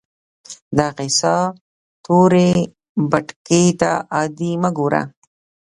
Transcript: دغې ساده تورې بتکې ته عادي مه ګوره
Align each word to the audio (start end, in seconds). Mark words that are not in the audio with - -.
دغې 0.77 1.09
ساده 1.19 1.55
تورې 2.05 2.49
بتکې 3.09 3.63
ته 3.79 3.91
عادي 4.15 4.51
مه 4.61 4.69
ګوره 4.77 5.01